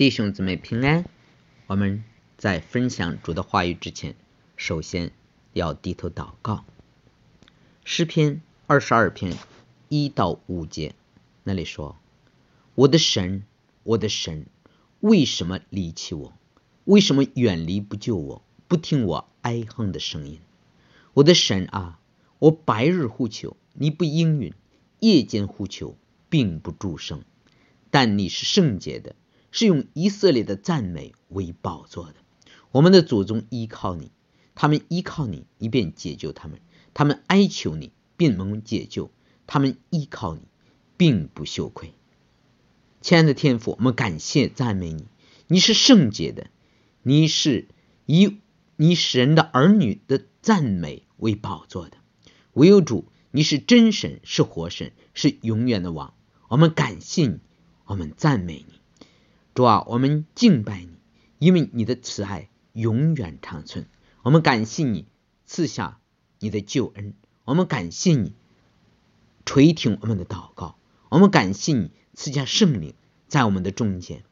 [0.00, 1.04] 弟兄姊妹平安。
[1.66, 2.02] 我们
[2.38, 4.16] 在分享主的话语之前，
[4.56, 5.12] 首先
[5.52, 6.64] 要低头祷告。
[7.84, 9.36] 诗篇二十二篇
[9.90, 10.94] 一到五节
[11.44, 11.98] 那里说
[12.74, 13.42] ：“我的神，
[13.82, 14.46] 我的神，
[15.00, 16.32] 为什么离弃我？
[16.84, 18.42] 为什么远离不救我？
[18.68, 20.40] 不听我哀哼的声音？
[21.12, 22.00] 我的神啊，
[22.38, 24.54] 我白日呼求，你不应允；
[25.00, 25.94] 夜间呼求，
[26.30, 27.22] 并不助声。
[27.90, 29.14] 但你是圣洁的。”
[29.50, 32.14] 是用以色列的赞美为宝座的。
[32.70, 34.10] 我们的祖宗依靠你，
[34.54, 36.58] 他们依靠你，以便解救他们；
[36.94, 39.10] 他们哀求你，并蒙解救。
[39.46, 40.42] 他们依靠你，
[40.96, 41.92] 并不羞愧。
[43.00, 45.06] 亲爱的天父，我们感谢赞美你。
[45.48, 46.46] 你是圣洁的，
[47.02, 47.66] 你是
[48.06, 48.38] 以
[48.76, 51.96] 你神的儿女的赞美为宝座的。
[52.52, 56.14] 唯有主，你是真神，是活神，是永远的王。
[56.46, 57.38] 我们感谢你，
[57.86, 58.79] 我们赞美你。
[59.54, 60.90] 主啊，我们敬拜你，
[61.38, 63.86] 因为你的慈爱永远长存。
[64.22, 65.06] 我们感谢你
[65.44, 65.98] 赐下
[66.38, 68.32] 你的救恩，我们感谢你
[69.44, 70.76] 垂听我们的祷告，
[71.08, 72.94] 我们感谢你赐下圣灵
[73.28, 74.22] 在我们的中间。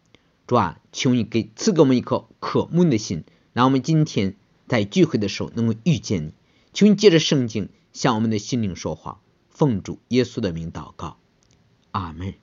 [0.47, 6.33] 主啊，求你给赐给我们一颗渴慕的心，让我们今天在聚会的时候能够遇见你。
[6.73, 11.19] 求你借着圣经向我们的心灵说话，奉主耶稣的名祷告，
[11.91, 12.35] 阿门。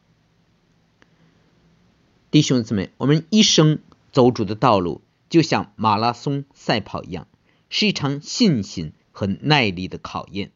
[2.35, 3.79] 弟兄姊妹，我们一生
[4.11, 7.29] 走主的道路，就像马拉松赛跑一样，
[7.69, 10.51] 是一场信心和耐力的考验。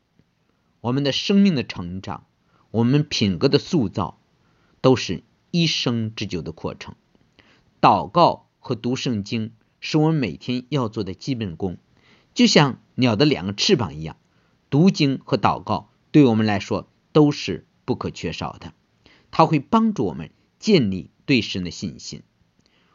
[0.81, 2.25] 我们的生命的成长，
[2.71, 4.19] 我们品格的塑造，
[4.81, 6.95] 都是一生之久的过程。
[7.79, 11.77] 祷告和读圣经是我们每天要做的基本功，
[12.33, 14.17] 就像鸟的两个翅膀一样，
[14.69, 18.73] 读经和祷告对我们来说都是不可缺少的。
[19.31, 21.09] 它会帮助我们建立。
[21.29, 22.23] 对神的信心，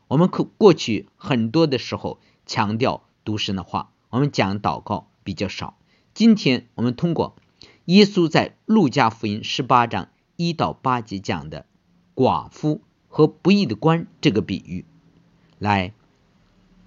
[0.08, 5.78] 我们可过去很多的时候强调读神的话，我们讲祷告比较少。
[6.14, 7.36] 今天我们通过
[7.84, 11.64] 耶稣在路加福音十八章一到八节讲的
[12.16, 14.84] 寡妇和不义的官这个比喻，
[15.60, 15.94] 来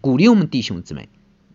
[0.01, 1.07] 鼓励我们弟兄姊妹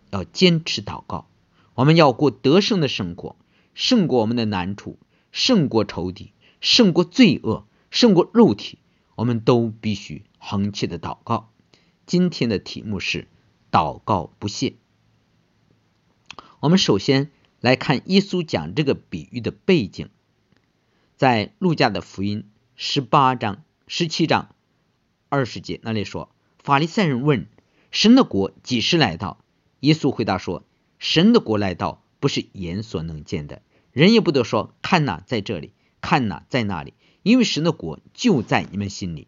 [0.09, 1.27] 要坚持祷告，
[1.75, 3.35] 我们要过得胜的生活，
[3.75, 4.97] 胜过我们的难处，
[5.31, 6.31] 胜过仇敌，
[6.61, 8.79] 胜过罪恶，胜过肉体。
[9.15, 11.49] 我们都必须恒切的祷告。
[12.05, 13.27] 今天的题目是
[13.71, 14.75] 祷告不懈。
[16.59, 20.09] 我们首先来看耶稣讲这个比喻的背景，
[21.15, 24.55] 在路加的福音十八章、十七章
[25.29, 26.29] 二十节那里说，
[26.59, 27.47] 法利赛人问
[27.91, 29.39] 神的国几时来到？
[29.81, 30.63] 耶稣回答说，
[30.99, 36.93] 神的国来到不是眼所能见的，人也不得说看哪在这里，看哪在那里。
[37.23, 39.27] 因为神的国就在你们心里，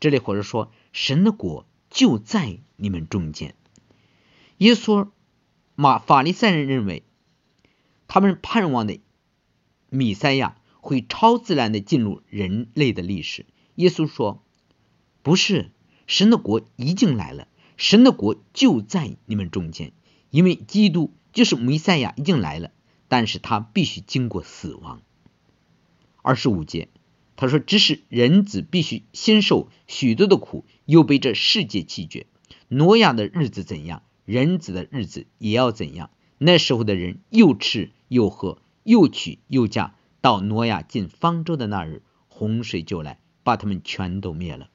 [0.00, 3.54] 这里或者说神的国就在你们中间。
[4.58, 5.08] 耶稣
[5.74, 7.02] 马法利赛人认为，
[8.06, 9.00] 他们盼望的
[9.88, 13.46] 米赛亚会超自然的进入人类的历史。
[13.74, 14.42] 耶稣说
[15.22, 15.70] ：“不是，
[16.06, 19.92] 神的国已经来了，神的国就在你们中间。
[20.30, 22.70] 因为基督就是弥赛亚已经来了，
[23.08, 25.00] 但是他必须经过死亡。”
[26.20, 26.88] 二十五节。
[27.36, 32.26] 他说：“只是人子必须先受许多的苦，又被这世界弃绝。
[32.68, 36.10] 挪亚的日子怎样，人子的日子也要怎样。
[36.38, 39.94] 那时候的人又吃又喝，又娶又嫁。
[40.22, 44.68] 到挪亚进方舟的那日，洪水就来，把他们全都灭了。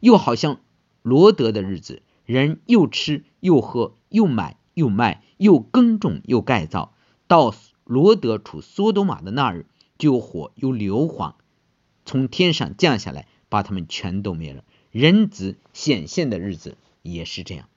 [0.00, 0.60] 又好像
[1.02, 6.94] 罗德的日子，人又吃又喝，又买又卖，又耕种又改造。
[7.26, 7.54] 到
[7.84, 9.66] 罗德处梭多玛的那日，
[9.98, 11.34] 就有火有硫磺。”
[12.04, 14.64] 从天上降下来，把他们全都灭了。
[14.90, 17.68] 人子显现的日子也是这样。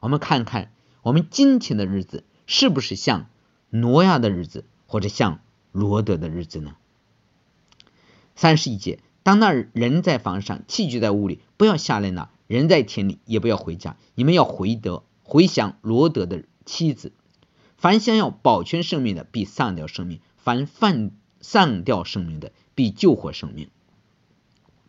[0.00, 3.28] 我们看看我们今天的日子是不是像
[3.70, 5.40] 挪亚的日子，或者像
[5.70, 6.76] 罗德的日子呢？
[8.34, 13.96] 三十一节，当那人在房上，器具在屋里，不要下来拿；人在田里，也不要回家。
[14.14, 17.12] 你们要回得回想罗德的妻子。
[17.76, 23.68] 凡想要保全生命的，必丧掉生命；凡犯丧掉生命的，必救活生命。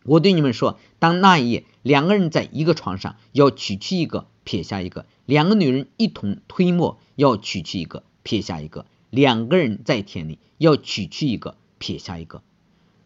[0.04, 12.42] 我对你们说，当那一夜两个人在一个床上，要取去一个，撇下一个；两个女人一同推磨，要取去一个，撇下一个；两个人在田里，要取去一个，撇下一个。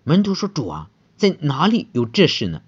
[0.02, 2.62] 门徒说：“主啊，在哪里有这事呢？”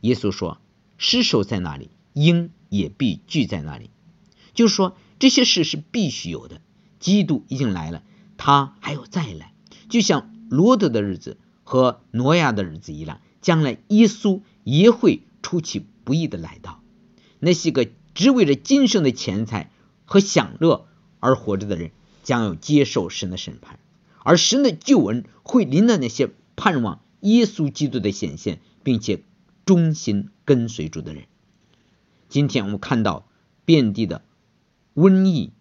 [0.00, 0.58] 耶稣说
[0.96, 3.90] ：“尸首在哪里，鹰也必聚在那里。”
[4.54, 6.62] 就是说，这些事是必须有的。
[7.00, 8.02] 基督已经来了，
[8.38, 9.52] 他还要再来，
[9.90, 11.36] 就像罗德的日子。
[11.64, 16.80] 和挪亚的日子一样，将来耶稣也会出其不意的来到。
[17.40, 19.70] 那些个只为了今生的钱财
[20.04, 20.86] 和享乐
[21.20, 21.90] 而活着的人，
[22.22, 23.80] 将要接受神的审判，
[24.22, 29.22] 而神的救恩会临到那些盼望耶稣基督的显现，并且
[29.66, 31.24] 忠心跟随主的人。
[32.28, 33.26] 今天我们看到
[33.64, 34.22] 遍地的
[34.94, 35.52] 瘟疫、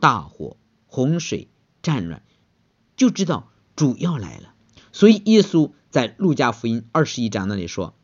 [0.00, 0.56] 大火、
[0.86, 1.48] 洪水、
[1.82, 2.22] 战乱，
[2.96, 4.54] 就知道主要来了。
[4.98, 7.94] 所以耶稣在路加福音二十一章那里说：“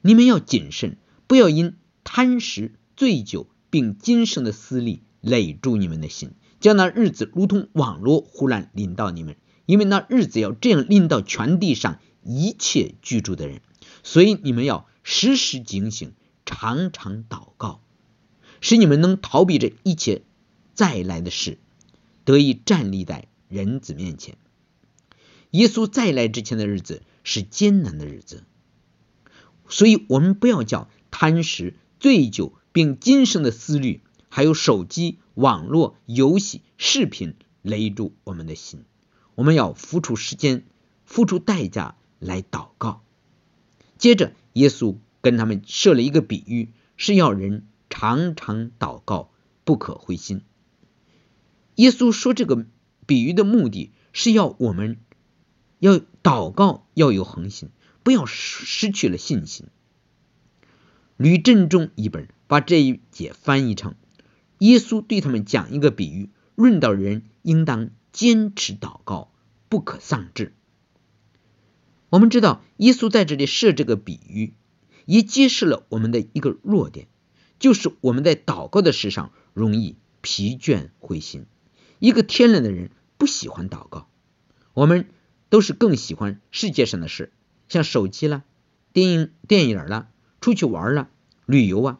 [0.00, 0.96] 你们要谨慎，
[1.26, 9.36] 不要因。”贪食、醉酒，并今生的私利累住你们的心，将那日子如同网络忽然临到你们，
[9.66, 13.60] 因为那日子要这样临到全地上一切居住的人。
[14.02, 16.14] 所以你们要时时警醒，
[16.46, 17.82] 常常祷告，
[18.62, 20.22] 使你们能逃避这一切
[20.72, 21.58] 再来的事，
[22.24, 24.38] 得以站立在人子面前。
[25.50, 28.44] 耶稣再来之前的日子是艰难的日子，
[29.68, 31.74] 所以我们不要叫贪食。
[31.98, 38.84] 醉酒，并今生的思虑，还有手机、网络、游戏、视频勒住我们的心。
[39.34, 40.66] 我们要付出时间、
[41.06, 43.02] 付出代价来祷告。
[43.96, 49.30] 接着，耶稣跟他们设了一个比喻，是要人常常祷告，
[49.64, 50.42] 不可灰心。
[51.76, 52.66] 耶稣说这个
[53.06, 54.98] 比喻的目的是要我们
[55.78, 57.70] 要祷告要有恒心，
[58.02, 59.66] 不要失去了信心。
[61.16, 63.94] 吕振中一本把这一节翻译成：
[64.58, 69.32] 耶稣对他们讲一个比喻，论到人应当坚持祷告，
[69.68, 70.52] 不可丧志。
[72.08, 74.54] 我们知道，耶稣在这里设这个比喻，
[75.06, 77.08] 也揭示了我们的一个弱点，
[77.58, 81.46] 就是我们在祷告的事上容易疲倦灰心。
[81.98, 84.08] 一个天然的人不喜欢祷告，
[84.74, 85.08] 我们
[85.48, 87.32] 都是更喜欢世界上的事，
[87.68, 88.44] 像手机啦、
[88.92, 90.08] 电影、电影啦。
[90.38, 91.08] 出去玩了，
[91.44, 91.98] 旅游啊，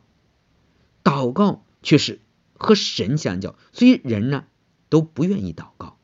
[1.02, 2.20] 祷告却是
[2.54, 4.44] 和神相交，所以人呢
[4.88, 5.98] 都不愿意祷告。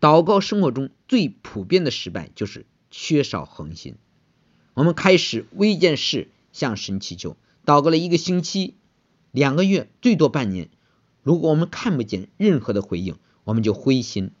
[0.00, 3.94] 祷告生活中最普遍的失败就是缺少恒心。
[4.74, 8.74] 我们开始为一件事向神祈求，祷告了一个星期、
[9.30, 10.68] 两个月，最多半年，
[11.22, 14.32] 如果我们看不见任何的回应，我们就灰心，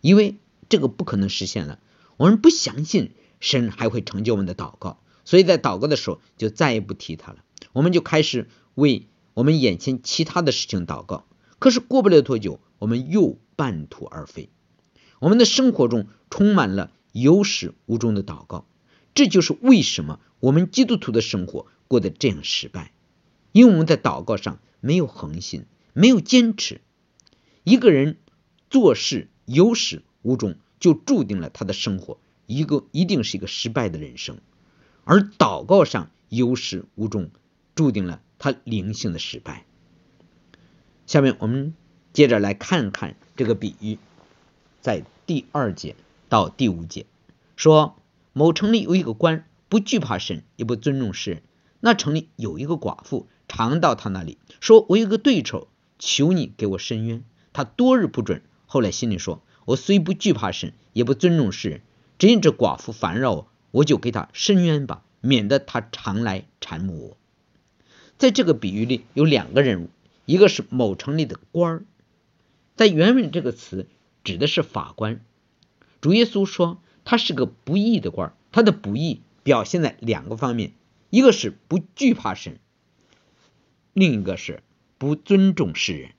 [0.00, 0.36] 因为
[0.72, 1.78] 这个不可能实现了。
[2.16, 5.02] 我们不相信神还会成就我们的祷告。
[5.26, 7.44] 所以在祷告的时候，就再也不提他了。
[7.74, 11.26] 我们就开始为我们眼前其他的事情祷告。
[11.58, 14.48] 可是过不了多久，我们又半途而废。
[15.18, 18.66] 我们的生活中充满了有始无终的祷告。
[19.14, 22.94] 这就是为什么我们基督徒的生活过得这样失败，
[23.52, 26.80] 因为我们在祷告上没有恒心，没有坚持。
[27.62, 28.16] 一个人
[28.70, 34.40] 做事有始无终，就注定了他的生活一个一定是一个失败的人生。
[35.04, 37.30] 而祷告上有始无终，
[37.76, 39.64] 注定了他灵性的失败。
[41.06, 41.74] 下面我们
[42.12, 43.98] 接着来看看这个比喻，
[44.80, 45.94] 在第二节
[46.28, 47.06] 到第五节
[47.54, 47.94] 说，
[48.32, 51.42] 某城里有一个官，不惧怕神，也不尊重世人。
[51.78, 55.68] 那城里有一个寡妇，常到他那里，说：“我有个对手，
[56.00, 61.80] 求你给我伸冤。”他多日不准，后来心里说：“我虽不惧怕神，也不尊重世人，
[62.18, 67.16] 只因这寡妇烦扰我。”我就给他伸冤吧，免得他常来缠磨我。
[68.18, 69.88] 在这个比喻里有两个人物，
[70.26, 71.84] 一个是某城里的官儿，
[72.76, 73.86] 在原文这个词
[74.24, 75.24] 指的是法官。
[76.02, 80.74] 主耶稣说他是个不义的官儿，他的不义表现在两个方面，
[81.08, 82.58] 一个是不惧怕神，
[83.94, 84.62] 另一个是
[84.98, 86.10] 不尊重世人。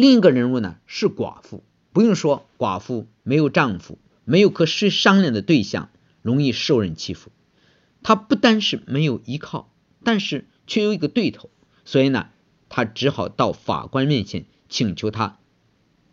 [0.00, 3.98] 另一个人物呢是寡妇，不用说，寡妇没有丈夫。
[4.24, 5.90] 没有可需商量的对象，
[6.22, 7.32] 容易受人欺负。
[8.02, 9.72] 他不单是没有依靠，
[10.04, 11.50] 但是却有一个对头，
[11.84, 12.28] 所以呢，
[12.68, 15.38] 他只好到法官面前请求他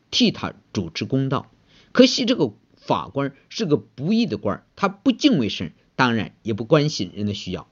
[0.09, 1.51] 替他主持公道。
[1.91, 7.69] 可惜这个法官是个不义的官，他不敬畏神，当然也不关心人的需要。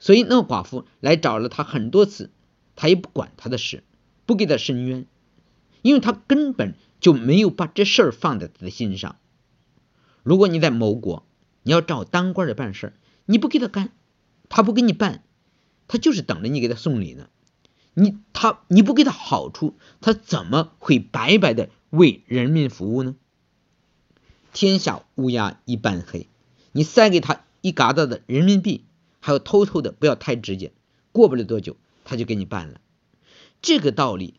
[0.00, 2.30] 所以那寡妇来找了他很多次，
[2.76, 3.84] 他也不管他的事，
[4.24, 5.04] 不给他伸冤，
[5.82, 9.16] 因为他根本就没有把这事儿放在他的心上。
[10.22, 11.26] 如果你在某国，
[11.62, 12.94] 你要找当官的办事，
[13.26, 13.90] 你不给他干，
[14.48, 15.22] 他不给你办，
[15.88, 17.28] 他就是等着你给他送礼呢。
[17.94, 23.16] 你他你不给他好处，他怎么会白白的为人民服务呢？
[24.54, 26.28] 天下乌鸦一般黑，
[26.72, 28.84] 你塞给他一疙瘩的人民币，
[29.20, 30.72] 还要偷偷的，不要太直接，
[31.10, 32.80] 过不了多久他就给你办了。
[33.60, 34.34] 这个道理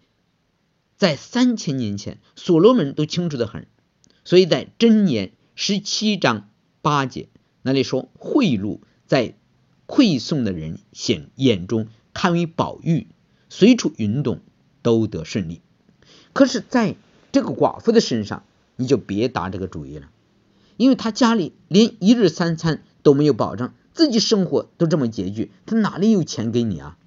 [0.98, 3.68] 在三千年前所罗门都清楚的很，
[4.24, 5.32] 所以在箴言。
[5.56, 6.50] 十七章
[6.82, 7.30] 八节
[7.62, 9.36] 那里说贿赂在
[9.86, 13.06] 馈送的人显眼中堪为宝玉，
[13.52, 14.40] 随处运动
[14.82, 15.62] 都得顺利。
[16.34, 16.96] 可是，在
[17.32, 18.46] 这个寡妇的身上，
[18.78, 20.10] 你就别打这个主意了，
[20.76, 26.98] 因为她家里连一日三餐都没有保障，自己生活都这么拮据，她哪里有钱给你啊？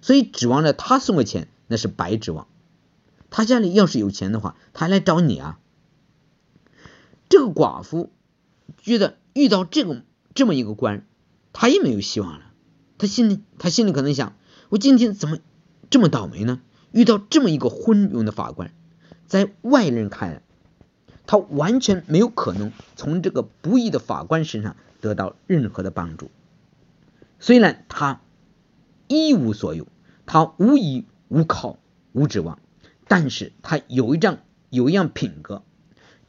[0.00, 2.48] 所以指望着他送个钱，那是白指望。
[3.32, 5.58] 他家里要是有钱的话，他来找你啊。
[7.28, 8.10] 这个寡妇
[8.78, 11.04] 觉得遇到这个这么一个官，
[11.52, 12.52] 他也没有希望了。
[12.98, 14.36] 他心里他心里可能想：
[14.68, 15.38] 我今天怎么
[15.90, 16.60] 这么倒霉呢？
[16.92, 18.72] 遇到这么一个昏庸的法官，
[19.26, 20.42] 在外人看来，
[21.26, 26.30] 他完全没有可能从这个不义的法官身上得到任何的帮助。
[27.40, 28.20] 虽然他。
[29.08, 29.86] 一无所有，
[30.24, 31.76] 他无依无靠
[32.12, 32.58] 无指望，
[33.12, 34.38] 但是他有一张
[34.70, 35.64] 有一样品格，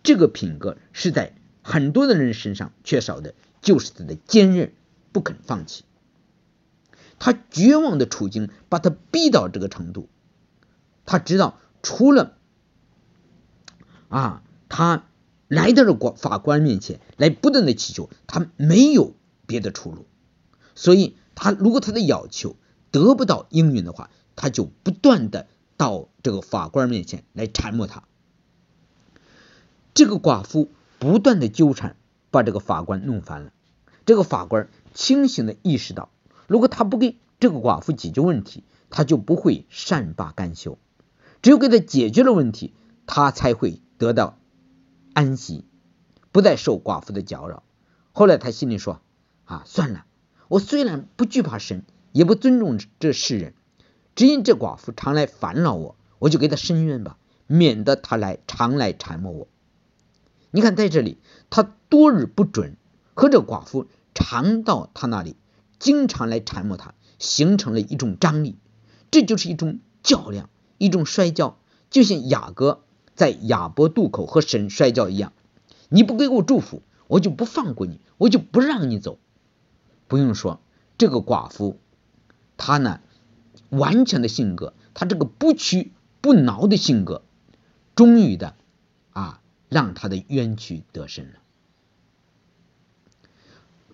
[0.03, 4.73] 这个品格是在很多的人身上缺少的，就是他的坚韧，
[5.13, 5.85] 不肯放弃。
[7.19, 10.09] 他绝望的处境把他逼到这个程度，
[11.05, 12.35] 他知道除了
[14.09, 15.05] 啊，他
[15.47, 20.05] 来到了国法官面前来不断的祈求，他没有别的出路，
[20.75, 22.57] 所以他如果他的要求。
[22.91, 25.47] 得不到应允的话，他就不断的
[25.77, 28.03] 到这个法官面前来缠磨他。
[29.94, 31.96] 这个寡妇不断的纠缠，
[32.32, 33.51] 把这个法官弄烦了。
[34.06, 36.10] 这个法官清醒的意识到，
[36.48, 40.77] 如果他不给这个寡妇解决问题，他就不会善罢甘休。
[41.42, 42.74] 只有给他解决了问题，
[43.06, 44.38] 他才会得到
[45.13, 45.65] 安息，
[46.32, 47.63] 不再受寡妇的搅扰。
[48.12, 49.01] 后来他心里说
[49.46, 50.06] ：“啊，算了，
[50.48, 53.56] 我虽然不惧怕神。”也不尊重这世人，
[54.15, 57.17] 只因这寡妇常来烦扰我，我就给她伸冤吧，
[57.48, 59.48] 免得她来常来缠磨我。
[60.51, 61.17] 你看在这里，
[61.50, 62.77] 他多日不准
[63.15, 65.36] 和这寡妇常到他那里，
[65.79, 68.55] 经常来缠磨他，形成了一种张力，
[69.10, 71.58] 这就是一种较量，一种摔跤，
[71.89, 72.84] 就像雅各
[73.15, 75.34] 在亚伯渡口和神摔跤一样。
[75.89, 79.17] 你不给我祝福，我就不放过你，我就不让你走。
[80.08, 80.60] 不用说，
[81.00, 81.79] 这个寡妇。
[82.58, 83.01] 她呢，
[83.74, 87.24] 顽强的性格，他这个不屈不挠的性格，
[87.96, 88.56] 终于的
[89.12, 91.39] 啊，让他的冤屈得胜了。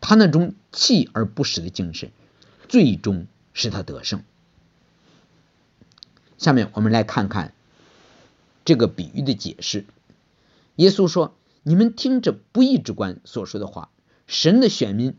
[0.02, 2.12] 他那种锲而不舍的精神，
[2.68, 4.24] 最终使他得胜。
[6.38, 7.54] 下面我们来看看
[8.66, 9.86] 这个比喻的解释。
[10.76, 13.90] 耶稣说：“你们听着不义之官所说的话，
[14.28, 15.16] 神的选民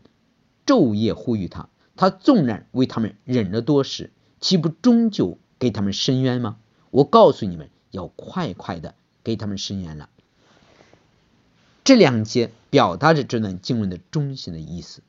[0.65, 6.57] 昼夜呼吁他。”他纵然为他们忍了多时，岂不终究给他们伸冤吗？
[6.89, 10.09] 我告诉你们，要快快的给他们伸冤了。
[11.85, 15.01] 这两节表达着这段经文的中心的意思，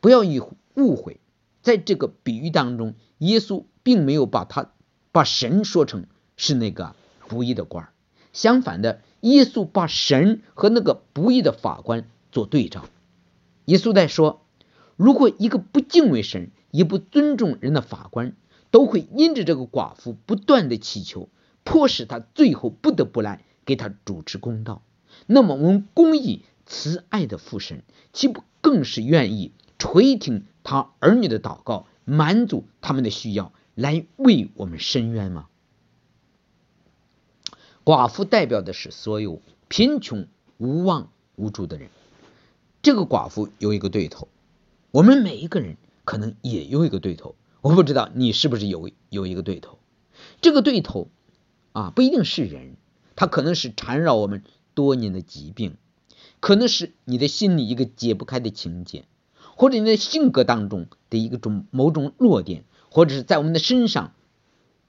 [0.00, 0.42] 不要以
[0.74, 1.20] 误会。
[1.62, 4.72] 在这个比喻当中，耶稣并没有把他
[5.12, 6.94] 把神说成是那个
[7.28, 7.88] 不义的官
[8.32, 12.84] 相反的，耶稣把神和那个不义的法官做对照。
[13.64, 14.40] 耶稣在说。
[14.96, 18.36] 如果一个不敬畏神也不尊重人的法官，
[18.72, 21.28] 都会因着这个寡妇不断的祈求，
[21.62, 24.82] 迫使他最后不得不来给他主持公道，
[25.26, 35.46] 那么我们公义慈爱的父神，岂不更是愿意垂听他儿女的祷告，满足他们的需要，来为我们伸冤吗？
[37.84, 40.26] 寡妇代表的是所有贫穷、
[40.56, 41.90] 无望、无助的人。
[42.80, 44.28] 这个寡妇有一个对头。
[44.92, 49.78] 我们每一个人可能也有一个对头，我不知道你是不是有有一个对头。
[50.40, 51.08] 这个对头
[51.72, 52.76] 啊，不一定是人，
[53.14, 54.42] 他可能是缠绕我们
[54.74, 55.76] 多年的疾病，
[56.40, 59.04] 可能是你的心里一个解不开的情结，
[59.56, 64.12] 或者你的性格当中的一个种某种弱点，或者是在我们的身上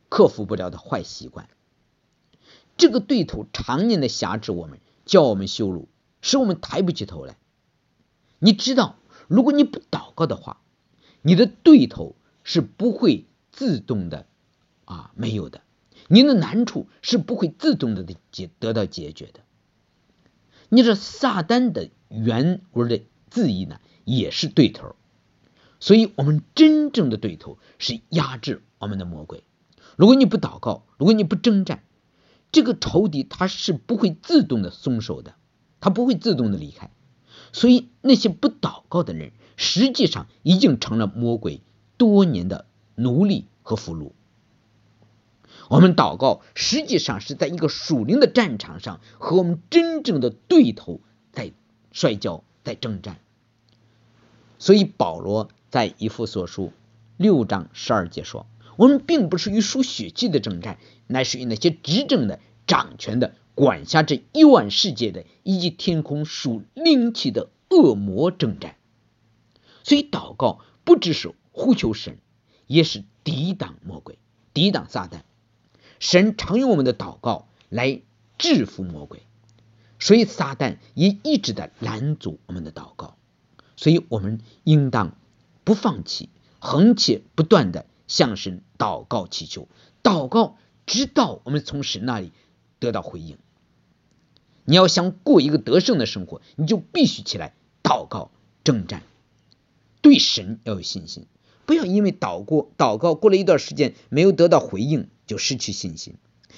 [0.10, 1.48] 克服不了的坏习惯。
[2.76, 5.88] 这个对头常年的辖制我们，叫我们羞辱，
[6.22, 7.38] 使我们抬不起头来。
[8.40, 8.96] 你知道？
[9.28, 10.60] 如果你不祷告的话，
[11.22, 14.26] 你的对头是不会自动的
[14.86, 15.62] 啊没有的，
[16.08, 19.42] 您的难处是不会自动的解得到解决的。
[20.70, 24.96] 你这撒旦的原文的字义呢，也是对头，
[25.80, 29.44] 所以我们真正的对头是压制我们的魔鬼。
[29.96, 31.84] 如果你不祷告，如果你不征战，
[32.52, 35.36] 这个仇敌他是不会自动的松手的，
[35.80, 36.90] 他不会自动的离开。
[37.52, 41.62] 所以那些不祷告的人，实际上已经成了魔鬼
[41.98, 44.12] 多年的奴隶和俘虏。
[45.70, 51.00] 我们祷告，实际上是在一个属灵的战场上，和我们真正的对头
[51.32, 51.54] 在
[51.92, 53.18] 摔跤，在征战。
[54.60, 56.72] 所以保罗在以弗所书
[57.18, 58.46] 六章十二节说
[58.78, 68.76] ：“我们并不是与属血气的征战，乃是与那些执政的、掌权的、管辖这一万世界的，以及天空属灵气的恶魔征战。”
[69.84, 72.18] 所以祷告不只是呼求神，
[72.68, 74.20] 也是抵挡魔鬼、
[74.54, 75.22] 抵挡撒旦。
[76.00, 78.02] 神常用我们的祷告来
[78.38, 79.24] 制服魔鬼，
[80.00, 83.16] 所以撒旦也一直在拦阻我们的祷告。
[83.78, 85.16] 所以我们应当
[85.64, 86.30] 不放弃，
[86.60, 89.68] 横且不断的向神祷告祈求，
[90.04, 92.32] 祷告直到我们从神那里
[92.80, 93.38] 得到回应。
[94.66, 98.32] 你要想过一个得胜的生活，你就必须起来祷告
[98.64, 99.04] 征战，
[100.02, 101.26] 对神要有信心，
[101.66, 106.16] 不要因为祷过祷告过了一段时间没有得到回应就失去信心，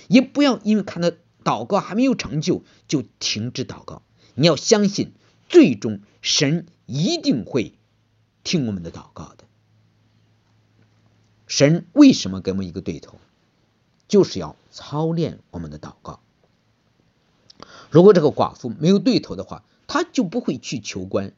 [0.08, 1.12] 也不要因为看到
[1.44, 4.02] 祷告还没有成就就停止祷告。
[4.34, 5.12] 你要相信，
[5.50, 6.66] 最终神。
[6.88, 7.74] 一定会
[8.44, 9.46] 听我们的祷告的。
[11.48, 13.18] 神为什么给我们一个对头？
[14.08, 16.20] 就是要操练我们的祷告。
[17.90, 21.34] 如果这个寡妇没有对头的话，他就不会去求官。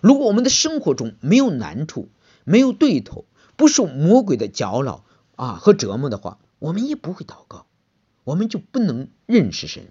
[0.00, 2.08] 如果我们的生活中没有难处、
[2.44, 3.24] 没有对头、
[3.56, 5.04] 不受魔鬼的搅扰
[5.36, 7.66] 啊和折磨的话，我们也不会祷告，
[8.24, 9.90] 我们就不能认识神。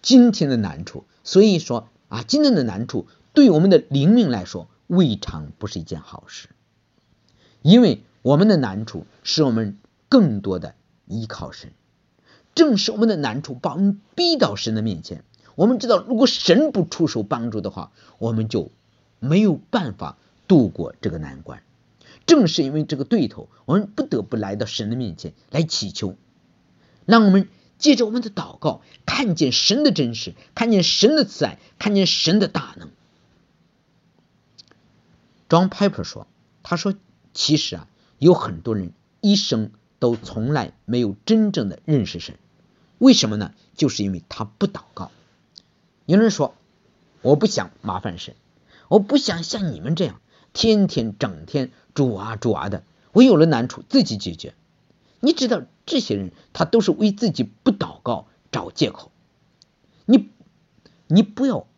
[0.00, 3.06] 今天的难处，所以说啊，今天的难处。
[3.34, 6.48] 对我们的灵命来说，未尝不是一件好事，
[7.62, 10.74] 因为我们的难处使我们更多的
[11.06, 11.72] 依靠神，
[12.56, 15.22] 正是我们的难处把我们逼到神的面前。
[15.54, 18.72] 我们知道，如果神不出手帮助的话，我们就
[19.20, 20.16] 没有办法
[20.48, 21.62] 度过这个难关。
[22.26, 26.16] 正是因为这个对头，我们不得不来到神的面前来祈求，
[27.06, 32.90] 让我们借着我们的祷告，看见神的真实，看见神的慈爱，看见神的大能。
[35.48, 36.26] John Piper 说
[36.62, 36.94] ：“他说，
[37.32, 37.88] 其实啊，
[38.18, 38.92] 有很多人
[39.22, 42.36] 一生都从来没有真正的认识神。
[42.98, 43.54] 为什么呢？
[43.74, 45.10] 就是因为他不祷告。
[46.04, 46.54] 有人说，
[47.22, 48.34] 我不想麻烦神，
[48.88, 50.20] 我不想像你们这样
[50.58, 52.82] 天天整天主啊主啊的。
[53.12, 54.54] 我有了难处自己解决。
[55.20, 59.12] 你知道，这些人他都是为自己不祷告找借口。
[60.04, 60.30] 你
[61.06, 61.68] 你不要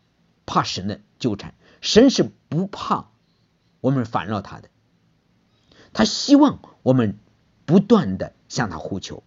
[0.47, 3.09] 怕神的纠缠，神是不怕。”
[3.81, 4.69] 我们烦扰他的，
[5.93, 7.19] 他希望我们
[7.65, 9.21] 不断的向他呼求。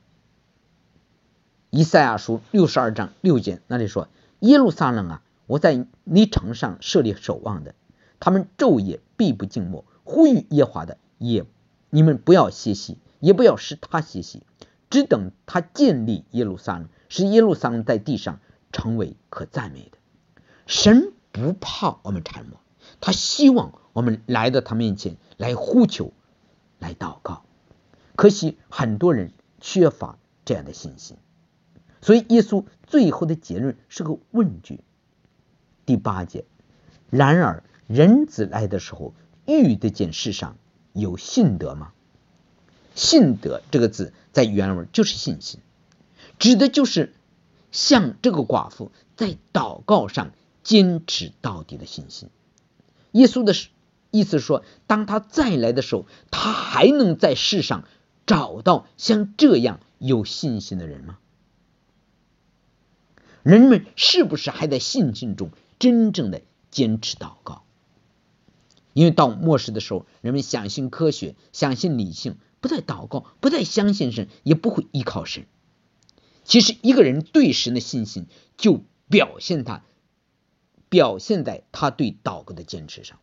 [1.70, 4.08] 以赛亚书六十二章六节那里说
[4.40, 7.76] ：“耶路撒冷啊，我在你城上设立守望的，
[8.24, 11.44] 他们昼夜必不静默，呼吁耶华的也，
[11.90, 14.42] 你们不要歇息，也不要使他歇息，
[14.88, 18.40] 只等他建立耶路撒冷，使耶路撒冷在地上
[18.72, 19.98] 成为可赞美的。
[20.66, 22.58] 神不怕我们沉默。”
[22.98, 26.14] 他希望我们来到他面前来呼求、
[26.78, 27.44] 来祷告，
[28.16, 31.18] 可惜很多人缺乏这样的信心，
[32.00, 34.80] 所以耶稣最后的结论是个问句。
[35.84, 36.46] 第八节，
[37.10, 39.14] 然而人子来的时候，
[39.46, 40.56] 遇得见世上
[40.92, 41.92] 有信德吗？
[42.94, 45.60] 信德这个字在原文就是信心，
[46.38, 47.12] 指的就是
[47.72, 50.30] 像这个寡妇在祷告上
[50.62, 52.30] 坚持到底的信心。
[53.10, 53.52] 耶稣的
[54.12, 57.84] 意思说，当他再来的时候，他还能在世上
[58.26, 61.18] 找到像这样有信心的人吗？
[63.42, 67.63] 人们是不是还在信心中真正的坚持祷告？
[68.94, 75.44] 因为到末世的时候，人们相信科学，相信理性，不再祷告，不再相信神，也不会依靠神。
[76.44, 78.26] 其实，一个人对神的信心，
[78.56, 78.80] 就
[79.10, 79.82] 表现他。
[80.90, 83.18] 表现在他对祷告的坚持上。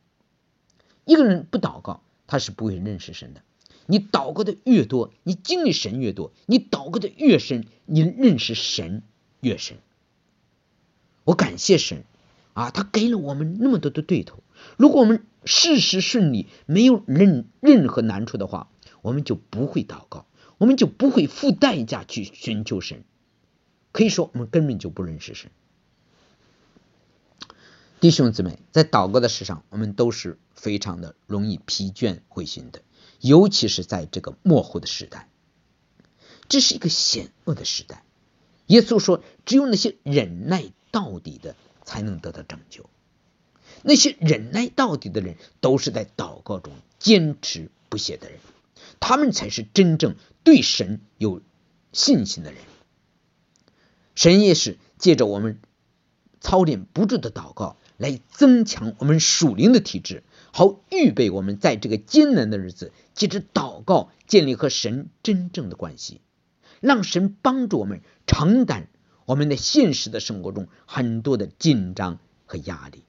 [1.06, 3.44] 一个人不祷告，他是不会认识神的。
[3.86, 9.04] 你祷告的越多，你经历神越多；你祷告的越深，你认识神
[9.40, 9.78] 越深。
[11.24, 12.04] 我感谢神
[12.54, 14.44] 啊，他给了我们那么多的对头。
[14.76, 18.70] 如果我们事事顺利，没有任任何难处的话，
[19.02, 20.26] 我们就不会祷告，
[20.58, 23.04] 我们就不会付代价去寻求神。
[23.92, 25.52] 可以说，我们根本就不认识神。
[28.00, 32.82] 弟兄姊妹，在祷告的事上，我们都是非常的容易疲倦灰心的，
[33.20, 35.28] 尤其是在这个模糊的时代，
[36.48, 38.04] 这是一个险恶的时代。
[38.68, 42.90] 耶稣说，只有那些忍耐到底的，才能得到拯救。
[43.84, 48.40] 那些忍耐到底的人，都是在祷告中坚持不懈的人，
[49.00, 51.42] 他们才是真正对神有
[51.92, 52.62] 信心的人。
[54.16, 55.60] 神也是借着我们
[56.40, 57.78] 操练不住的祷告。
[57.98, 66.20] 来增强我们属灵的体质，好预备我们在这个艰难的日子，借着祷告建立和神真正的关系，
[66.80, 68.88] 让神帮助我们承担
[69.26, 72.18] 我们的现实的生活中很多的紧张
[72.48, 73.04] 和压力。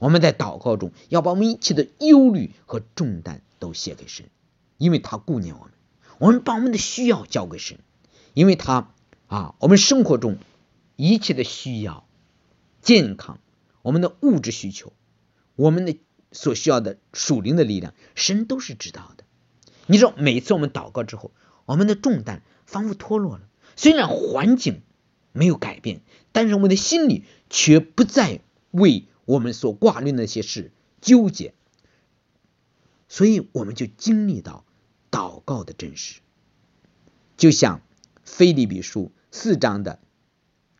[0.00, 4.26] 我们在祷告中要把我们一切的忧虑和重担都卸给神，
[4.78, 5.70] 因为他顾念我们；
[6.18, 7.78] 我们把我们的需要交给神，
[8.34, 8.92] 因为他
[9.28, 10.38] 啊，我们生活中
[10.96, 12.04] 一切的需要、
[12.82, 13.38] 健康、
[13.82, 14.92] 我们的物质需求。
[15.54, 15.98] 我们的
[16.32, 19.24] 所需要的属灵的力量，神都是知道的。
[19.84, 21.32] 你知道，每次我们祷告之后，
[21.66, 23.42] 我们的重担仿佛脱落了。
[23.76, 24.80] 虽然环境
[25.32, 26.00] 没有改变，
[26.32, 31.54] 但是我们的心里却不再为我们所挂虑那些事纠结。
[33.08, 34.64] 所以，我们就经历到
[35.10, 36.20] 祷告的真实。
[37.36, 37.80] 就像
[38.24, 40.00] 菲利比书四章的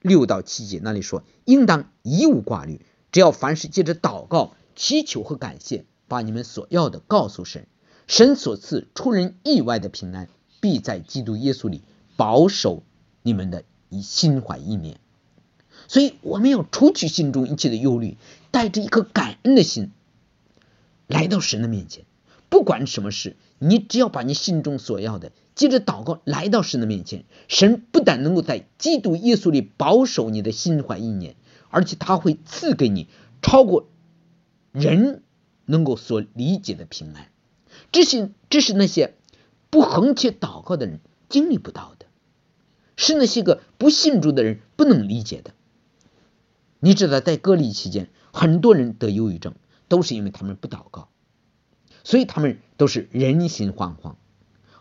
[0.00, 2.80] 六到七节那里说：“应当一无挂虑，
[3.12, 7.66] 只要凡事借着祷告。”祈求和感谢，把你们所要的告诉神，
[8.06, 10.28] 神所赐出人意外的平安，
[10.60, 11.82] 必在基督耶稣里
[12.16, 12.82] 保守
[13.22, 13.64] 你们的
[14.02, 14.98] 心怀意念。
[15.86, 18.16] 所以我们要除去心中一切的忧虑，
[18.50, 19.90] 带着一颗感恩的心
[21.06, 22.04] 来到神的面前。
[22.48, 31.36] 不管什么事，你只要把你心中所要的，接着祷告来到神的面前，神不但能够在基督耶稣里保守你的心怀意念，
[31.68, 33.08] 而且他会赐给你
[33.42, 33.88] 超过。
[34.72, 35.24] 人
[35.64, 37.28] 能够所理解的平安，
[37.90, 39.16] 这些这是那些
[39.68, 42.06] 不横切祷告的人经历不到的，
[42.96, 45.54] 是那些个不信主的人不能理解的。
[46.78, 49.54] 你知道，在隔离期间，很多人得忧郁症，
[49.88, 51.08] 都是因为他们不祷告，
[52.04, 54.14] 所以他们都是人心惶惶。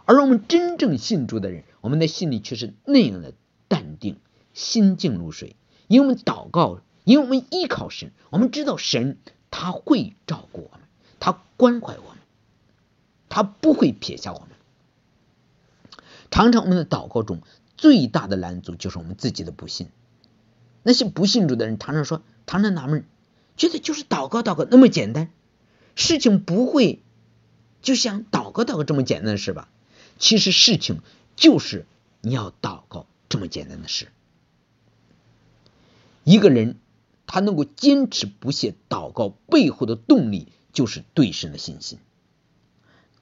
[0.05, 3.33] 而我们真正信主的人，我们的心里却是那样的
[3.67, 4.17] 淡定，
[4.53, 5.55] 心静如水，
[5.87, 9.17] 因为我们祷告，因为我们依靠神，我们知道神。
[9.51, 10.81] 他会照顾我们，
[11.19, 12.19] 他关怀我们，
[13.29, 14.49] 他不会撇下我们。
[16.29, 17.41] 常常我们的祷告中
[17.75, 19.89] 最大的拦阻就是我们自己的不信。
[20.83, 23.05] 那些不信主的人常常说，常常纳闷，
[23.59, 25.29] 觉得就是祷告祷告那么简单，
[25.93, 27.03] 事情不会
[27.83, 29.69] 就像祷告祷告这么简单的事吧？
[30.17, 31.01] 其实事情
[31.35, 31.85] 就是
[32.21, 34.07] 你要祷告这么简单的事。
[36.23, 36.77] 一个人。
[37.31, 41.99] 他能够坚持不懈祷告背后的动力，就是对神的信心。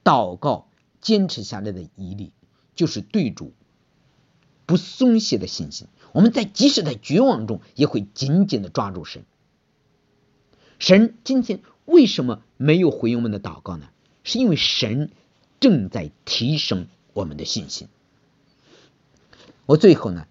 [0.02, 0.66] 祷告
[1.02, 2.32] 坚持下来的毅力，
[2.74, 3.52] 就是对主
[4.64, 5.88] 不松懈的信心。
[6.12, 9.26] 我们在即使在绝望中，也会紧紧的抓住神。
[10.78, 13.88] 神今天为什么没有回应我们的祷告呢？
[14.24, 15.10] 是因为神
[15.60, 17.88] 正在提升我们的信心。
[19.66, 20.26] 我最后呢，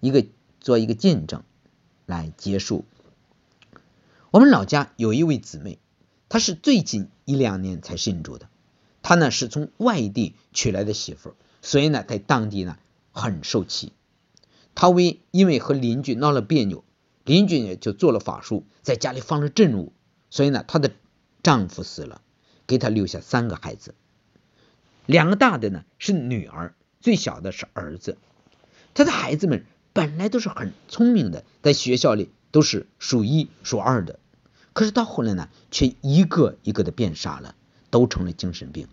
[0.00, 0.24] 一个
[0.60, 1.42] 做一个见证
[2.06, 2.84] 来结束。
[4.30, 5.78] 我们老家有一位姊妹，
[6.28, 8.48] 她是最近一两年才信主的。
[9.02, 12.78] 她呢是从外地娶来的媳妇，所以呢在当地呢
[13.12, 13.92] 很受气。
[14.74, 16.84] 她为因为和邻居闹了别扭，
[17.26, 19.92] 邻居呢就做了法术，在家里放了镇物，
[20.30, 20.92] 所以呢她的
[21.42, 22.22] 丈夫死了，
[22.66, 23.94] 给她留下三个孩子，
[25.04, 28.16] 两个大的呢是女儿，最小的是儿子。
[28.94, 34.20] 她的孩子们本来都是很聪明的，在学校里都是数一数二的。
[34.72, 37.54] 可是到后来呢，却一个一个的变傻了，
[37.90, 38.88] 都成了精神病。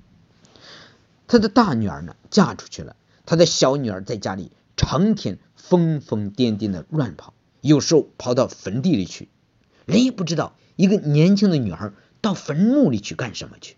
[1.28, 7.34] 他的大女儿呢嫁出去了，他的小女儿在家里成天疯疯癫癫的乱跑，
[7.64, 9.30] 有时候跑到坟地里去，
[9.86, 13.78] 人也不知道一个年轻的女孩到坟墓里去干什么去。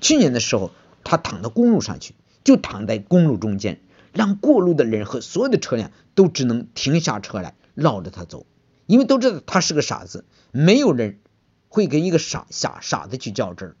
[0.00, 0.70] 去年的时候，
[1.02, 3.80] 他躺到公路上去，就躺在公路中间，
[4.12, 8.46] 让过路的人和所有的车辆都只能停下车来绕着他走。
[8.86, 11.18] 因为都知道他是个傻子，没有人
[11.68, 13.76] 会跟一个傻傻傻子去较真儿。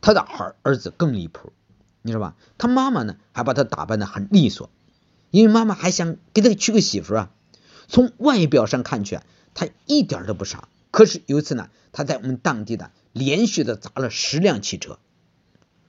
[0.00, 1.52] 他的儿儿子更离谱，
[2.02, 2.36] 你知道吧？
[2.56, 4.70] 他妈妈呢还把他打扮的很利索，
[5.34, 7.30] 因为妈妈还想给他娶个媳妇啊。
[7.88, 9.18] 从外表上看去，
[9.52, 10.68] 他一点都不傻。
[10.90, 14.98] 可是有一次呢，他在我们当地的连续的砸了十辆汽车。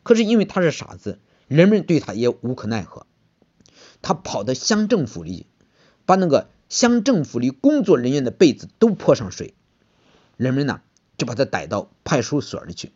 [0.02, 3.06] 可是因为他是傻子，人们对他也无可奈何。
[4.02, 5.46] 他跑到乡政府里，
[6.06, 6.50] 把那个。
[6.68, 9.54] 乡政府里工作人员的被子都泼上水，
[10.36, 10.82] 人们呢
[11.16, 12.92] 就把他逮到派出所里去。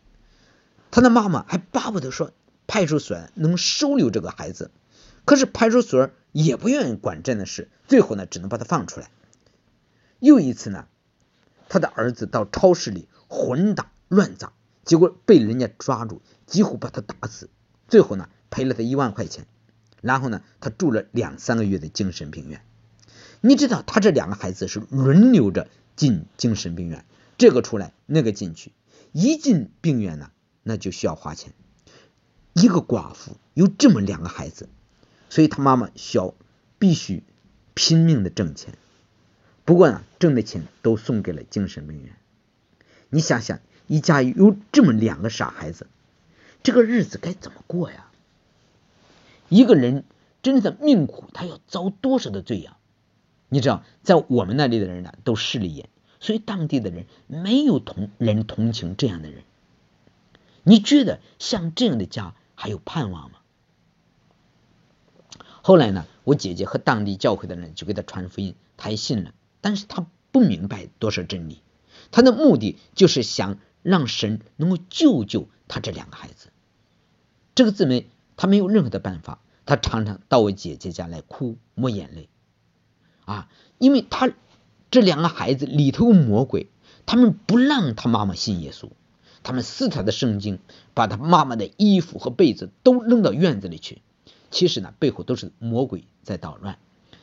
[0.90, 2.32] 他的妈妈还巴不得说
[2.66, 4.72] 派出所能收留这个孩子，
[5.24, 9.10] 可是派出所也不愿意管这样的事，最后呢只能把他放出来。
[10.18, 10.86] 又一次呢，
[11.68, 14.52] 他的儿子到超市里混打乱砸，
[14.84, 17.48] 结果被人家抓住，几乎把他打死，
[17.88, 19.46] 最后呢赔了他一万块钱，
[20.00, 22.62] 然后呢他住了两三个月的精神病院。
[23.40, 27.06] 你知道他这两个孩子是轮流着进精神病院，
[27.38, 28.72] 这个出来，那个进去，
[29.12, 30.30] 一进病院呢，
[30.62, 31.54] 那就需要花钱。
[32.52, 34.68] 一个寡妇有这么两个孩子，
[35.30, 36.34] 所以他妈妈需要
[36.78, 37.22] 必须
[37.72, 38.74] 拼命的挣钱。
[39.64, 42.14] 不过呢，挣的钱都送给了精神病院。
[43.08, 45.86] 你想想，一家有这么两个傻孩子，
[46.62, 48.10] 这个日子该怎么过呀？
[49.48, 50.04] 一个人
[50.42, 52.76] 真的命苦，他要遭多少的罪呀？
[53.48, 55.88] 你知道，在我们那里的人呢，都势利眼，
[56.20, 59.42] 所以当地的人没有同人同情这样的人。
[60.62, 63.39] 你觉得像这样的家还有盼望吗？
[65.70, 69.32] 后来呢，我姐姐和当地教会的人就给他传福音，他也信了。
[69.60, 71.62] 但是他不明白多少真理，
[72.10, 76.48] 他的目的就是想让神能够救救他这两个孩子。
[77.54, 82.28] 这个姊妹她没有任何的办法，她常常到我姐姐家来哭抹眼泪
[83.24, 84.28] 啊，因为她
[84.90, 86.66] 这两个孩子里头有魔鬼，
[87.06, 88.88] 他们不让他妈妈信耶稣，
[89.44, 90.58] 他们撕他的圣经，
[90.94, 94.02] 把他妈妈的衣服和被子都扔到院子里去。
[94.50, 96.78] 其实呢，背后都是魔鬼在捣乱。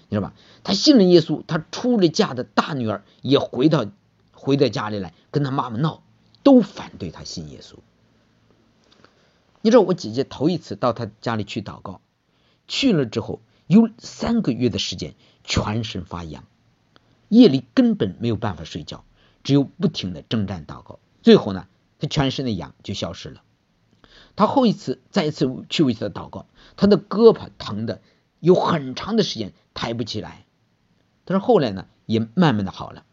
[0.10, 0.34] 你知道吧？
[0.64, 3.86] 他信了耶稣，他出了嫁的大女儿也回到
[4.32, 6.02] 回到家里来跟他妈妈闹，
[6.44, 7.76] 都反对他信耶稣。
[9.62, 12.00] 你知道我姐姐头一次到他家里去祷告，
[12.70, 15.14] 去了之后有三个月的时间
[15.44, 16.46] 全身发痒，
[17.28, 19.04] 夜里根本没有办法睡觉，
[19.44, 21.00] 只有不停的征战祷告。
[21.22, 21.68] 最后呢，
[22.00, 23.42] 他全身的痒就消失了。
[24.38, 26.46] 他后一次再一次去为他祷告，
[26.78, 28.00] 他的胳膊疼的。
[28.40, 30.46] 有很长的时间抬不起来，
[31.26, 33.04] 但是后来呢，也慢慢的好了。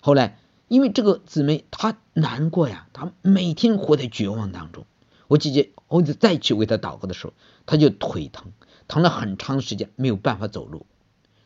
[0.00, 4.86] 后来因为这个姊妹她难过呀，她每天活在绝望当中。
[5.26, 7.32] 我姐姐后次再去为她祷告的时候，
[7.66, 8.52] 她就腿疼，
[8.86, 10.86] 疼了很长时间没有办法走路。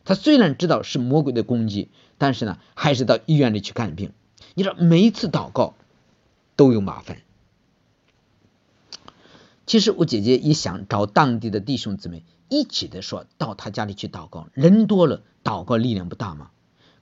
[0.05, 4.13] 她虽然知道是魔鬼的攻击，但是呢，还是到医院里去看病。
[4.53, 5.73] 你知道每一次祷告
[6.55, 7.17] 都有麻烦。
[9.65, 12.23] 其实我姐姐也想找当地的弟兄姊妹。
[12.53, 16.51] 一起的说到他家里去祷告，人多了，祷告力量不大吗？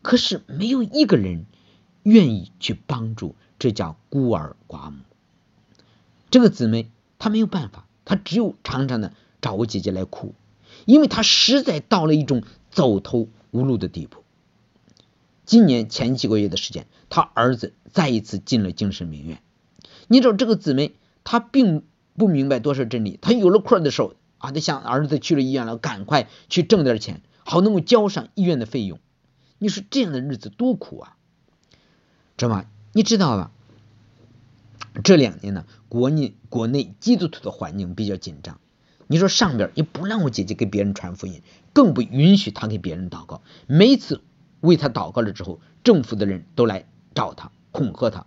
[0.03, 1.47] 可是没有一个人
[2.03, 4.99] 愿意去帮助这家孤儿寡母。
[6.29, 10.35] 这个姊妹她没有办法，她只有常常的找我姐姐来哭，
[10.85, 14.23] 因为她实在到了一种走投无路的地步。
[15.45, 19.41] 今年前几个月的时间，他儿子再一次进了精神病院。
[20.07, 20.93] 你知道这个姊妹
[21.23, 21.81] 她并
[22.19, 24.13] 不明白多少真理，他有了空的时候。
[24.41, 28.97] 啊，得想儿子去了医院了，赶快去挣点钱，好能够交上医院的费用。
[29.57, 31.17] 你说这样的日子多苦啊，
[32.37, 32.63] 知道吗？
[32.93, 33.51] 你知道吧？
[35.03, 38.61] 这两年呢，国内国内基督徒的环境比较紧张。
[39.07, 41.41] 你说上边也不让我姐姐给别人传福音，
[41.73, 43.41] 更不允许她给别人祷告。
[43.67, 44.21] 每次
[44.61, 48.25] 为她祷告了之后，政府的人都来找她，恐吓她。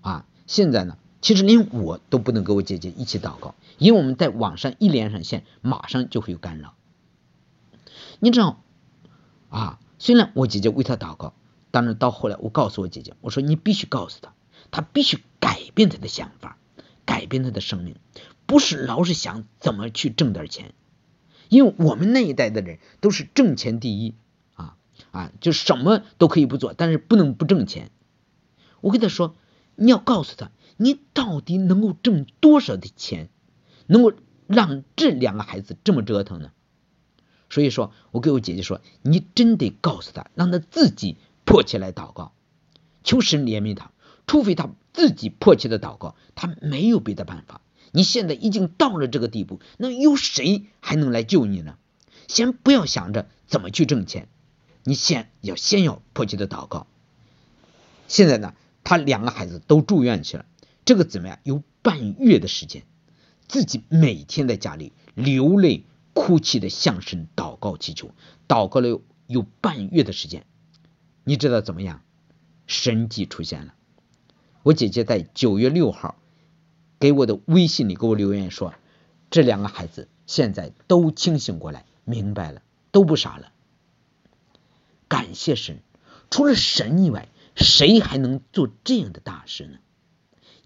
[0.00, 0.98] 啊，现在呢？
[1.20, 6.74] 其实连我都不能跟我姐姐一起祷告，因为我们在网上一连上线，马上就会有干扰。
[8.20, 8.62] 你知道
[9.48, 9.78] 啊？
[9.98, 11.34] 虽然我姐姐为他祷告，
[11.70, 14.34] 但是到后来我告诉我姐姐，我说你必须告诉他，
[14.70, 16.58] 他必须改变他的想法，
[17.06, 17.96] 改变他的生命，
[18.44, 20.74] 不是老是想怎么去挣点钱。
[21.48, 24.14] 因为我们那一代的人都是挣钱第一
[24.54, 24.76] 啊
[25.12, 27.90] 啊，就什么都可以不做，但是不能不挣钱。
[28.80, 29.34] 我跟他说，
[29.76, 30.50] 你要告诉他。
[30.76, 33.28] 你到底能够挣多少的钱，
[33.86, 34.12] 能够
[34.46, 36.52] 让这两个孩子这么折腾呢？
[37.48, 42.32] 所以说，我给我姐姐说，你真得告诉他，让他自己迫切来祷告，
[43.04, 43.92] 求神怜悯他。
[44.26, 47.60] 除非他自己迫切的祷告，他没有别的办法。
[47.92, 51.78] 你现在已经到了这个地步，那有谁还能来救你呢？
[52.26, 54.28] 先不要想着怎么去挣钱，
[54.82, 56.88] 你先要先要迫切的祷告。
[58.08, 60.44] 现在呢，他两个孩子都住院去了。
[60.86, 61.38] 这个怎么样？
[61.42, 62.84] 有半月的时间，
[63.48, 68.12] 自己每天在家里流泪哭泣的向神祷告祈求，
[68.48, 70.46] 祷告了有半月的时间，
[71.24, 72.02] 你知道怎么样？
[72.68, 73.74] 神迹出现了。
[74.62, 76.16] 我姐姐在九月六号
[76.98, 78.72] 给我的微信里给我留言说，
[79.28, 83.52] 这两个孩子现在都清醒过来，明白了，都不傻了。
[85.08, 85.80] 感谢神，
[86.30, 89.78] 除了神以外，谁还能做这样的大事呢？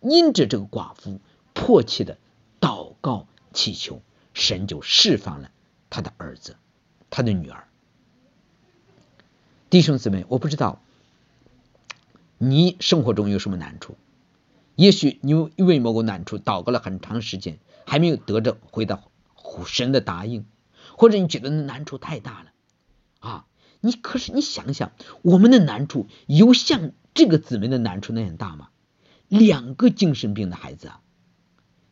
[0.00, 1.20] 因着这个寡妇
[1.54, 2.18] 迫切的
[2.60, 4.02] 祷告祈求，
[4.34, 5.50] 神就释放了
[5.90, 6.56] 他的儿子，
[7.10, 7.66] 他的女儿。
[9.68, 10.80] 弟兄姊妹，我不知道
[12.38, 13.96] 你生活中有什么难处，
[14.74, 19.10] 也许你为某个难处祷告了很长时间，还没有得着回到
[19.66, 20.46] 神的答应，
[20.96, 22.52] 或者你觉得难处太大了
[23.20, 23.46] 啊，
[23.80, 28.70] 你可是你想想，我们的难处有像这个姊妹的难处那样大吗？
[29.30, 31.00] 两个精神病的孩子啊，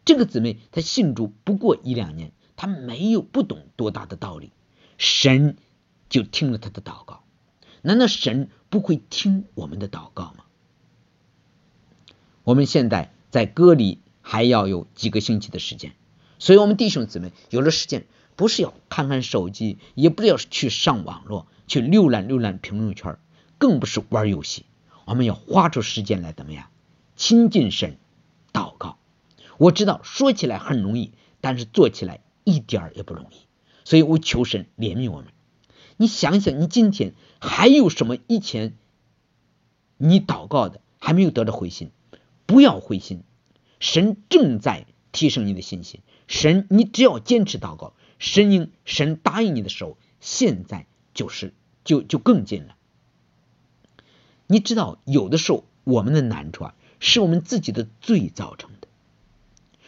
[0.05, 4.51] 这个姊妹她信主不过一两年，她没有不懂多大的道理，
[4.99, 5.57] 神
[6.09, 7.23] 就听了她的祷告。
[7.81, 10.45] 难道神不会听我们的祷告吗？
[12.43, 15.93] 我们现在在隔离还要有几个星期的时间，
[16.41, 23.17] 所以我们弟兄姊妹有了时间，不是要看看手机，也不是要去上网络去浏览浏览评论圈，
[23.59, 24.67] 更不是玩游戏。
[25.05, 26.67] 我们要花出时间来怎么样
[27.19, 27.99] 亲近神、
[28.53, 28.97] 祷告。
[29.59, 33.35] 我知道说起来很容易，但是做起来一点也不容易，
[33.85, 35.27] 所以我求神怜悯我们。
[35.97, 38.77] 你想想，你今天还有什么以前
[39.97, 41.91] 你祷告的还没有得到回信？
[42.47, 43.25] 不要灰心，
[43.81, 46.01] 神正在提升你的信心。
[46.29, 51.53] 神，你只要坚持祷告，神应神答应你的时候，现在就是
[51.83, 52.77] 就就更近了。
[54.47, 58.89] 你知道，有的时候我们的难处啊，是我们自己的罪造成的。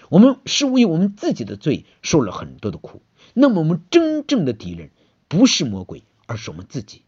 [0.09, 3.03] 我们是为我们自己的罪受了很多的苦。
[3.35, 4.91] 那么，我们真正的敌人。
[5.29, 7.03] 不是魔鬼，而是我们自己。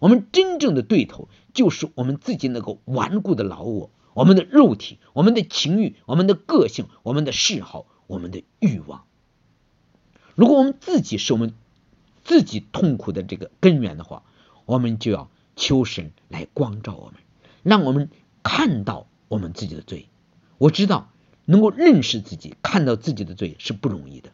[0.00, 9.04] 我们真正的对头就是我们自己那个顽固的老我，我们的肉体、我们的情欲、我们的个性、我们的嗜好、我们的欲望。
[10.34, 11.54] 如果我们自己是我们
[12.24, 14.24] 自己痛苦的这个根源的话，
[14.66, 17.20] 我们就要求神来光照我们，
[17.62, 18.10] 让我们
[18.42, 20.08] 看到我们自己的罪。
[20.58, 21.08] 我知道
[21.46, 24.30] 能够认识自己、看到自己的罪是不容易的，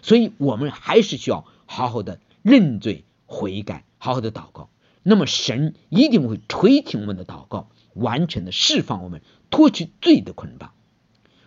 [0.00, 2.20] 所以我们还是需要好好的。
[2.42, 4.70] 认罪悔改，好好的祷告，
[5.02, 9.20] 那么神一定会垂听我们的祷告，完全的释放我们，
[9.50, 10.72] 脱去罪的捆绑。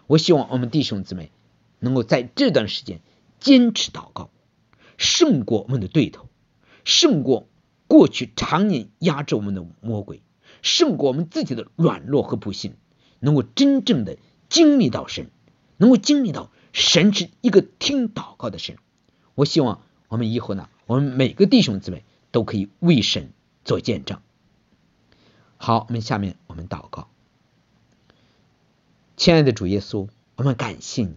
[0.06, 1.32] 我希望我们弟兄姊妹
[1.80, 3.00] 能够在这段时间
[3.40, 4.30] 坚持祷告，
[4.98, 6.28] 胜过我们的对头，
[6.84, 7.48] 胜过
[7.88, 10.22] 过去常年压制我们的魔鬼，
[10.62, 12.76] 胜过我们自己的软弱和不幸，
[13.20, 14.18] 能够真正的
[14.50, 15.30] 经历到神，
[15.78, 18.78] 能够经历到神是一个听祷告的神。
[19.36, 20.70] 我希望我们以后呢。
[20.88, 23.32] 我们每个弟兄姊妹都可以为神
[23.64, 24.20] 做见证。
[25.56, 27.08] 好，我们下面我们祷告，
[29.16, 31.16] 亲爱的主耶稣，我们感谢你，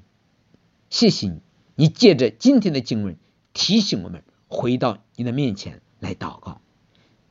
[0.90, 1.40] 谢谢你，
[1.74, 3.16] 你借着今天的经文
[3.52, 6.60] 提醒我们回到你的面前来祷告。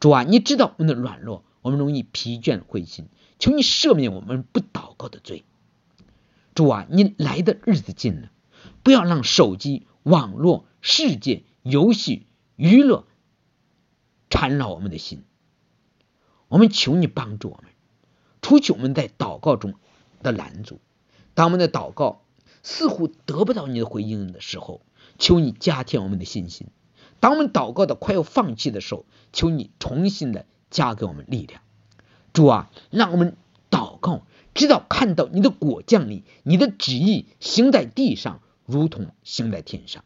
[0.02, 3.08] 主啊，你知道我们的软弱，我们容易疲倦灰心，
[3.40, 5.44] 求你赦免我们不祷告的罪。
[6.54, 8.30] 主啊，你来的日子近了，
[8.84, 12.28] 不要让手机、网络、世界、游戏。
[12.56, 13.08] 娱乐
[14.30, 15.24] 缠绕我们的心，
[16.48, 17.72] 我们求你帮助我们，
[18.44, 19.74] 除去我们在祷告中
[20.22, 20.80] 的拦阻。
[21.34, 22.22] 当我们的祷告
[22.62, 24.82] 似乎得不到你的回应的时候，
[25.18, 26.68] 求你加添我们的信心。
[27.20, 31.62] 当我们祷告的快要放弃的时候，求你重新的加给我们力量。
[32.34, 33.38] 主啊，让我们
[33.72, 40.04] 祷告，直到看到你的果降临，你的旨意行在地上，如同行在天上。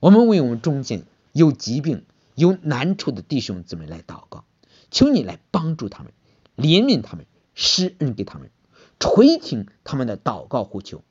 [0.00, 1.04] 我们为我们中间。
[1.32, 4.46] 有疾病、有难处的弟兄姊妹来祷告，
[4.90, 6.10] 求你来帮助他们，
[6.56, 8.50] 怜悯他们，施恩给他们，
[8.98, 11.04] 垂听他们的祷告呼求，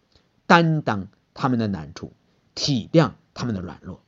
[0.48, 2.12] 担当他们的难处，
[2.56, 4.02] 体谅他们的软弱。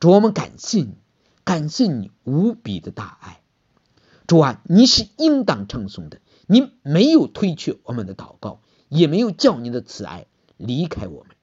[0.00, 0.98] 主，我们感谢你，
[1.44, 3.40] 感谢你无比的大爱。
[4.26, 11.36] 主啊，你是应当称颂的，你没有推却我们的祷告，也没有叫你的慈爱离开我们。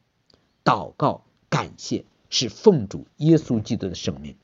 [0.63, 2.05] 祷告，感谢。
[2.33, 4.37] 是奉主耶稣基督的圣名，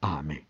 [0.00, 0.47] 阿门。